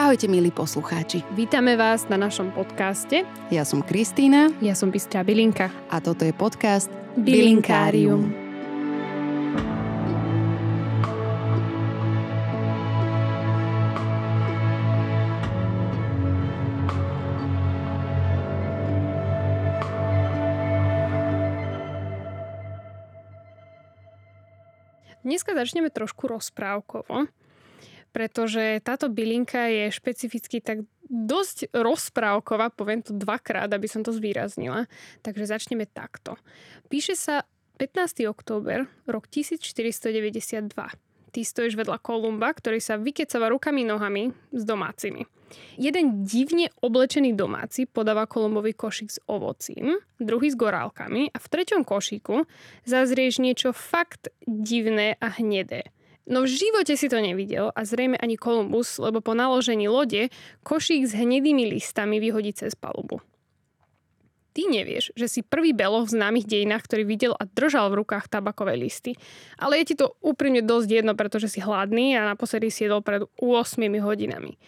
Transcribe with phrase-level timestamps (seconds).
[0.00, 1.20] Ahojte milí poslucháči.
[1.36, 3.20] Vítame vás na našom podcaste.
[3.52, 4.48] Ja som Kristýna.
[4.64, 5.68] Ja som Bystrá Bilinka.
[5.92, 6.88] A toto je podcast
[7.20, 8.32] Bilinkárium.
[25.20, 27.28] Dneska začneme trošku rozprávkovo
[28.10, 34.86] pretože táto bylinka je špecificky tak dosť rozprávková, poviem to dvakrát, aby som to zvýraznila.
[35.26, 36.38] Takže začneme takto.
[36.86, 37.42] Píše sa
[37.82, 38.28] 15.
[38.30, 40.70] október, rok 1492.
[41.30, 45.26] Ty stojíš vedľa Kolumba, ktorý sa vykecava rukami nohami s domácimi.
[45.78, 51.82] Jeden divne oblečený domáci podáva Kolumbovi košík s ovocím, druhý s gorálkami a v treťom
[51.82, 52.46] košíku
[52.86, 55.90] zazrieš niečo fakt divné a hnedé.
[56.30, 60.30] No v živote si to nevidel a zrejme ani Kolumbus, lebo po naložení lode
[60.62, 63.18] košík s hnedými listami vyhodí cez palubu.
[64.54, 68.30] Ty nevieš, že si prvý beloch v známych dejinách, ktorý videl a držal v rukách
[68.30, 69.14] tabakové listy.
[69.58, 73.26] Ale je ti to úprimne dosť jedno, pretože si hladný a naposledy si jedol pred
[73.38, 74.58] 8 hodinami.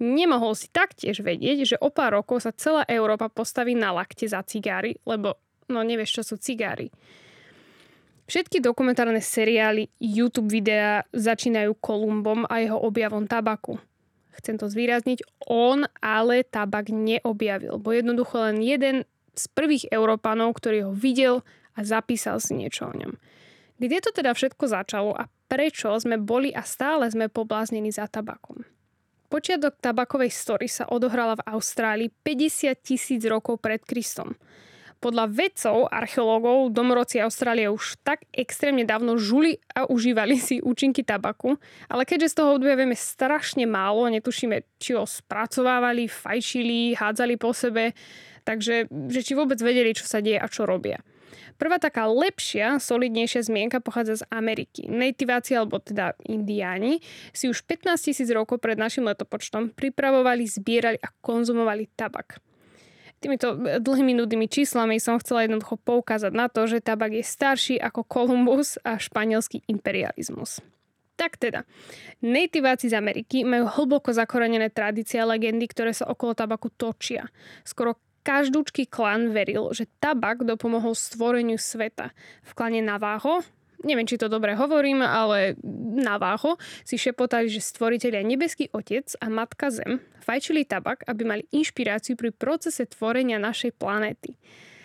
[0.00, 4.40] Nemohol si taktiež vedieť, že o pár rokov sa celá Európa postaví na lakte za
[4.40, 5.36] cigáry, lebo
[5.68, 6.88] no nevieš, čo sú cigáry.
[8.30, 13.82] Všetky dokumentárne seriály, YouTube videá začínajú Kolumbom a jeho objavom tabaku.
[14.38, 19.02] Chcem to zvýrazniť, on ale tabak neobjavil, bo jednoducho len jeden
[19.34, 21.42] z prvých Európanov, ktorý ho videl
[21.74, 23.18] a zapísal si niečo o ňom.
[23.82, 28.62] Kde to teda všetko začalo a prečo sme boli a stále sme pobláznení za tabakom?
[29.26, 34.38] Počiatok tabakovej story sa odohrala v Austrálii 50 tisíc rokov pred Kristom.
[35.00, 41.56] Podľa vedcov, archeológov, domorodci Austrálie už tak extrémne dávno žuli a užívali si účinky tabaku,
[41.88, 47.56] ale keďže z toho obdobia vieme strašne málo, netušíme, či ho spracovávali, fajčili, hádzali po
[47.56, 47.96] sebe,
[48.44, 51.00] takže že či vôbec vedeli, čo sa deje a čo robia.
[51.56, 54.84] Prvá taká lepšia, solidnejšia zmienka pochádza z Ameriky.
[54.84, 57.00] Nativáci, alebo teda indiáni,
[57.32, 62.40] si už 15 tisíc rokov pred našim letopočtom pripravovali, zbierali a konzumovali tabak
[63.20, 68.02] týmito dlhými nudnými číslami som chcela jednoducho poukázať na to, že tabak je starší ako
[68.08, 70.64] Kolumbus a španielský imperializmus.
[71.20, 71.68] Tak teda,
[72.24, 77.28] nativáci z Ameriky majú hlboko zakorenené tradície a legendy, ktoré sa okolo tabaku točia.
[77.60, 82.16] Skoro každúčky klan veril, že tabak dopomohol stvoreniu sveta.
[82.40, 83.44] V klane Navajo
[83.84, 85.56] neviem, či to dobre hovorím, ale
[86.00, 91.42] na váho si šepotali, že stvoriteľia Nebeský Otec a Matka Zem fajčili tabak, aby mali
[91.50, 94.36] inšpiráciu pri procese tvorenia našej planéty.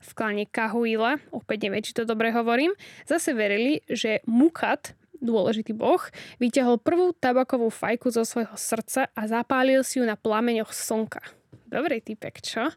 [0.00, 2.70] V klane Kahuila, opäť neviem, či to dobre hovorím,
[3.08, 6.00] zase verili, že Mukat, dôležitý boh,
[6.38, 11.24] vyťahol prvú tabakovú fajku zo svojho srdca a zapálil si ju na plameňoch slnka.
[11.66, 12.70] Dobrý typek, čo?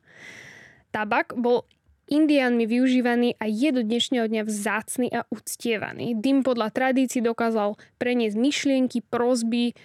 [0.89, 1.69] Tabak bol
[2.09, 6.17] indiánmi využívaný a je do dnešného dňa vzácny a uctievaný.
[6.17, 9.77] Dym podľa tradícií dokázal preniesť myšlienky, prozby,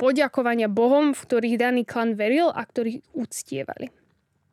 [0.00, 3.92] poďakovania bohom, v ktorých daný klan veril a ktorých uctievali.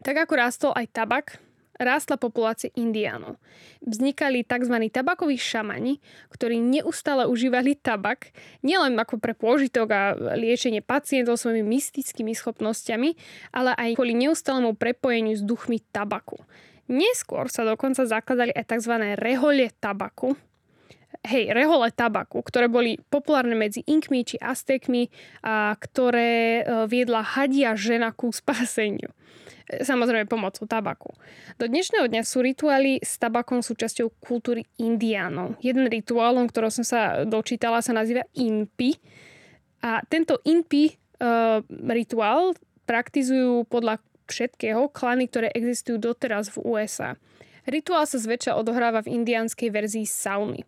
[0.02, 1.38] Tak ako rástol aj tabak,
[1.82, 3.42] rástla populácia indiánov.
[3.82, 4.76] Vznikali tzv.
[4.94, 5.98] tabakoví šamani,
[6.30, 10.02] ktorí neustále užívali tabak, nielen ako pre pôžitok a
[10.38, 13.10] liečenie pacientov svojimi mystickými schopnosťami,
[13.54, 16.42] ale aj kvôli neustálemu prepojeniu s duchmi tabaku.
[16.92, 19.16] Neskôr sa dokonca zakladali aj tzv.
[19.16, 20.36] rehole tabaku,
[21.24, 25.08] hej, rehole tabaku, ktoré boli populárne medzi Inkmi či Aztekmi,
[25.46, 29.08] a ktoré e, viedla hadia žena ku spáseniu.
[29.70, 31.14] E, samozrejme pomocou tabaku.
[31.62, 35.62] Do dnešného dňa sú rituály s tabakom súčasťou kultúry indiánov.
[35.62, 38.98] Jeden rituál, o ktorom som sa dočítala, sa nazýva Inpi.
[39.82, 41.58] A tento Inpi uh,
[41.90, 42.54] rituál
[42.86, 43.98] praktizujú podľa
[44.32, 47.20] všetkého klany, ktoré existujú doteraz v USA.
[47.68, 50.64] Rituál sa zväčša odohráva v indianskej verzii sauny.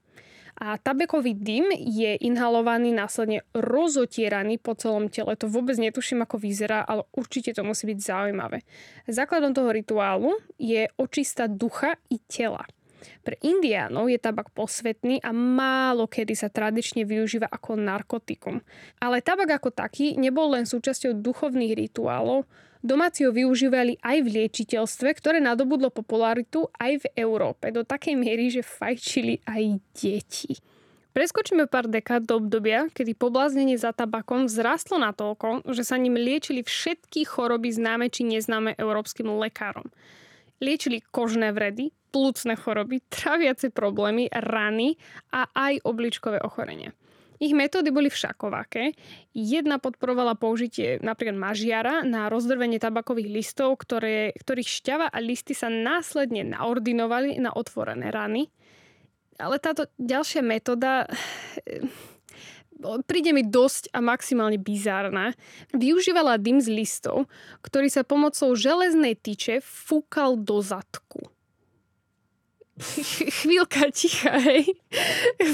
[0.53, 5.33] A tabekový dym je inhalovaný, následne rozotieraný po celom tele.
[5.41, 8.61] To vôbec netuším, ako vyzerá, ale určite to musí byť zaujímavé.
[9.09, 12.69] Základom toho rituálu je očista ducha i tela.
[13.25, 18.63] Pre indiánov je tabak posvetný a málo kedy sa tradične využíva ako narkotikum.
[19.01, 22.47] Ale tabak ako taký nebol len súčasťou duchovných rituálov,
[22.83, 28.51] Domáci ho využívali aj v liečiteľstve, ktoré nadobudlo popularitu aj v Európe do takej miery,
[28.51, 30.59] že fajčili aj deti.
[31.15, 36.59] Preskočíme pár dekád do obdobia, kedy pobláznenie za tabakom vzrastlo natoľko, že sa ním liečili
[36.59, 39.87] všetky choroby známe či neznáme európskym lekárom.
[40.59, 44.99] Liečili kožné vredy, plúcne choroby, traviace problémy, rany
[45.31, 46.91] a aj obličkové ochorenia.
[47.43, 48.95] Ich metódy boli všakovaké.
[49.35, 55.67] Jedna podporovala použitie napríklad mažiara na rozdrvenie tabakových listov, ktoré, ktorých šťava a listy sa
[55.67, 58.47] následne naordinovali na otvorené rany.
[59.35, 61.03] Ale táto ďalšia metóda
[63.11, 65.35] príde mi dosť a maximálne bizárna.
[65.75, 67.27] Využívala dym z listov,
[67.59, 71.27] ktorý sa pomocou železnej tyče fúkal do zadku
[73.41, 74.65] chvíľka ticha, hej.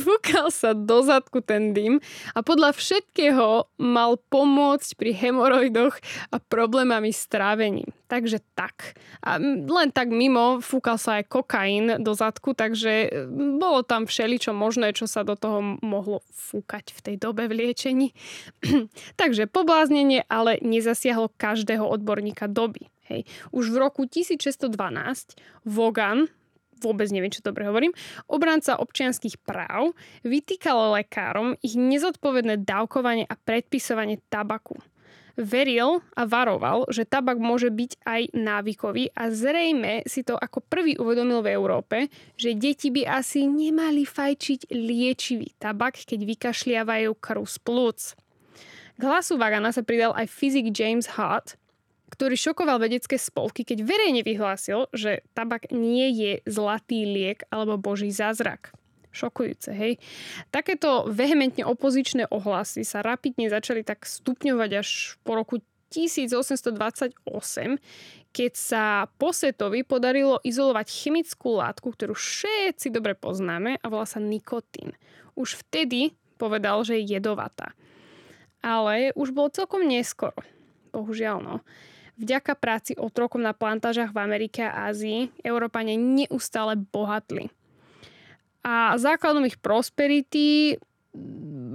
[0.08, 2.00] Fúkal sa do zadku ten dym
[2.32, 6.00] a podľa všetkého mal pomôcť pri hemoroidoch
[6.32, 7.92] a problémami s trávením.
[8.08, 8.96] Takže tak.
[9.20, 13.12] A len tak mimo fúkal sa aj kokain do zadku, takže
[13.60, 18.16] bolo tam všeličo možné, čo sa do toho mohlo fúkať v tej dobe v liečení.
[19.20, 22.88] takže pobláznenie ale nezasiahlo každého odborníka doby.
[23.10, 23.26] Hej.
[23.50, 24.70] Už v roku 1612
[25.66, 26.30] Vogan,
[26.80, 27.94] vôbec neviem, čo dobre hovorím,
[28.32, 29.94] obranca občianských práv
[30.24, 34.80] vytýkal lekárom ich nezodpovedné dávkovanie a predpisovanie tabaku.
[35.40, 41.00] Veril a varoval, že tabak môže byť aj návykový a zrejme si to ako prvý
[41.00, 41.98] uvedomil v Európe,
[42.36, 48.00] že deti by asi nemali fajčiť liečivý tabak, keď vykašliavajú krv z plúc.
[49.00, 51.56] K hlasu Vagana sa pridal aj fyzik James Hart,
[52.20, 58.12] ktorý šokoval vedecké spolky, keď verejne vyhlásil, že tabak nie je zlatý liek alebo boží
[58.12, 58.76] zázrak.
[59.16, 60.04] Šokujúce, hej.
[60.52, 65.64] Takéto vehementne opozičné ohlasy sa rapidne začali tak stupňovať až po roku
[65.96, 67.16] 1828,
[68.36, 74.92] keď sa Posetovi podarilo izolovať chemickú látku, ktorú všetci dobre poznáme a volá sa nikotín.
[75.40, 77.72] Už vtedy povedal, že je jedovatá.
[78.60, 80.36] Ale už bolo celkom neskoro.
[80.92, 81.56] Bohužiaľ, no.
[82.20, 87.48] Vďaka práci otrokom na plantážach v Amerike a Ázii Európane neustále bohatli.
[88.60, 90.76] A základom ich prosperity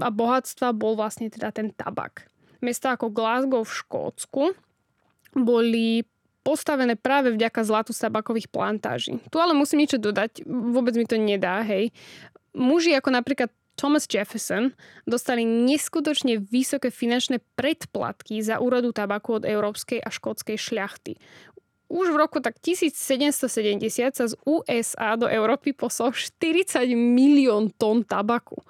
[0.05, 2.29] a bohatstva bol vlastne teda ten tabak.
[2.61, 4.43] Mesta ako Glasgow v Škótsku
[5.33, 6.05] boli
[6.45, 9.17] postavené práve vďaka zlatu z tabakových plantáží.
[9.33, 11.89] Tu ale musím niečo dodať, vôbec mi to nedá, hej.
[12.53, 14.71] Muži ako napríklad Thomas Jefferson
[15.07, 21.19] dostali neskutočne vysoké finančné predplatky za úrodu tabaku od európskej a škótskej šľachty.
[21.91, 28.63] Už v roku tak 1770 sa z USA do Európy poslal 40 milión tón tabaku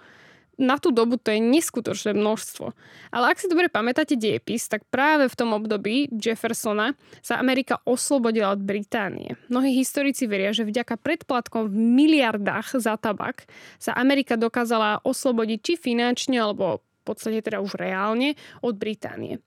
[0.59, 2.75] na tú dobu to je neskutočné množstvo.
[3.11, 8.55] Ale ak si dobre pamätáte diepis, tak práve v tom období Jeffersona sa Amerika oslobodila
[8.55, 9.35] od Británie.
[9.51, 13.47] Mnohí historici veria, že vďaka predplatkom v miliardách za tabak
[13.79, 19.43] sa Amerika dokázala oslobodiť či finančne, alebo v podstate teda už reálne od Británie.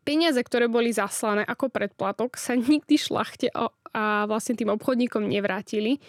[0.00, 3.68] Peniaze, ktoré boli zaslané ako predplatok, sa nikdy šlachte a,
[4.24, 6.00] vlastne tým obchodníkom nevrátili.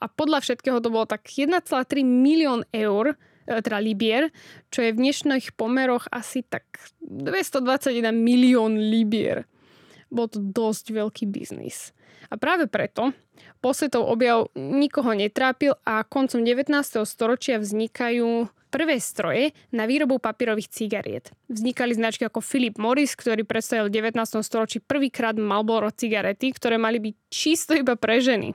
[0.00, 1.60] A podľa všetkého to bolo tak 1,3
[2.06, 3.18] milión eur,
[3.58, 4.30] teda Libier,
[4.70, 6.62] čo je v dnešných pomeroch asi tak
[7.02, 9.50] 221 milión Libier.
[10.14, 11.90] Bol to dosť veľký biznis.
[12.30, 13.10] A práve preto
[13.58, 16.70] posvetov objav nikoho netrápil a koncom 19.
[17.02, 21.34] storočia vznikajú prvé stroje na výrobu papierových cigariet.
[21.50, 24.46] Vznikali značky ako Philip Morris, ktorý predstavil v 19.
[24.46, 28.54] storočí prvýkrát Marlboro cigarety, ktoré mali byť čisto iba pre ženy.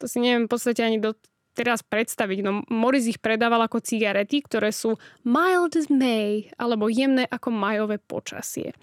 [0.00, 1.16] To si neviem v podstate ani do
[1.56, 2.38] teraz predstaviť.
[2.44, 7.96] No, Morris ich predával ako cigarety, ktoré sú mild as May, alebo jemné ako majové
[7.96, 8.76] počasie.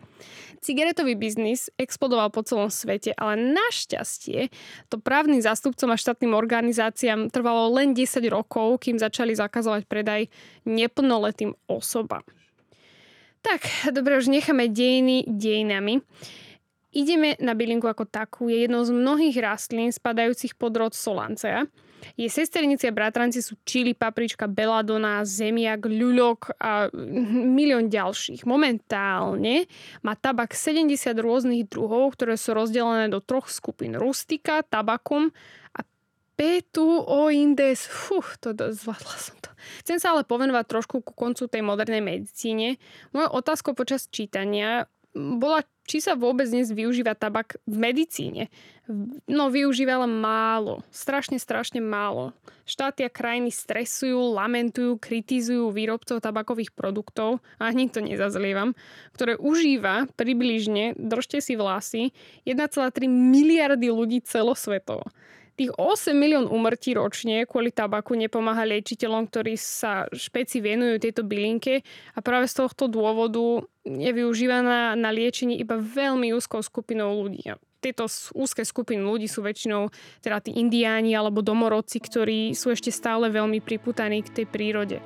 [0.64, 4.48] Cigaretový biznis explodoval po celom svete, ale našťastie
[4.88, 10.32] to právnym zástupcom a štátnym organizáciám trvalo len 10 rokov, kým začali zakazovať predaj
[10.64, 12.24] neplnoletým osobám.
[13.44, 16.00] Tak, dobre, už necháme dejiny dejinami.
[16.94, 18.54] Ideme na bylinku ako takú.
[18.54, 21.66] Je jednou z mnohých rastlín spadajúcich pod rod Solancea.
[22.20, 26.92] Je sesternici a bratranci sú čili, paprička, beladona, zemiak, ľuľok a
[27.32, 28.44] milión ďalších.
[28.44, 29.66] Momentálne
[30.04, 33.96] má tabak 70 rôznych druhov, ktoré sú rozdelené do troch skupín.
[33.96, 35.32] Rustika, tabakum
[35.74, 35.82] a
[36.36, 37.88] Petu oindes.
[37.88, 39.50] Fuh, to, to zvládla som to.
[39.86, 42.76] Chcem sa ale povenovať trošku ku koncu tej modernej medicíne.
[43.16, 48.50] Moja otázka počas čítania bola, či sa vôbec dnes využíva tabak v medicíne.
[49.30, 50.82] No, využíva len málo.
[50.90, 52.34] Strašne, strašne málo.
[52.66, 58.74] Štáty a krajiny stresujú, lamentujú, kritizujú výrobcov tabakových produktov, a to nezazlievam,
[59.14, 62.12] ktoré užíva približne, držte si vlasy,
[62.44, 65.08] 1,3 miliardy ľudí celosvetovo.
[65.54, 71.86] Tých 8 milión umrtí ročne kvôli tabaku nepomáha liečiteľom, ktorí sa špeci venujú tejto bylinke
[72.18, 77.54] a práve z tohto dôvodu je využívaná na liečenie iba veľmi úzkou skupinou ľudí.
[77.86, 79.94] Tieto úzke skupiny ľudí sú väčšinou
[80.26, 84.98] teda tí indiáni alebo domorodci, ktorí sú ešte stále veľmi priputaní k tej prírode.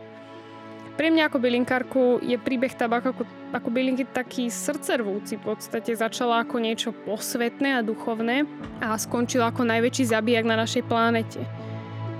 [0.97, 3.21] Pre mňa ako bylinkárku je príbeh tabak ako,
[3.53, 5.37] ako bylinky taký srdcervúci.
[5.37, 8.49] V podstate začala ako niečo posvetné a duchovné
[8.81, 11.45] a skončila ako najväčší zabijak na našej plánete.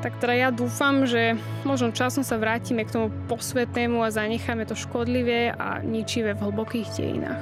[0.06, 1.34] Tak teda ja dúfam, že
[1.66, 6.88] možno časom sa vrátime k tomu posvetnému a zanecháme to škodlivé a ničivé v hlbokých
[6.94, 7.42] dejinách.